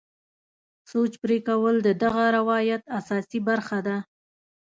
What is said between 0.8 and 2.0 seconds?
سوچ پرې کول د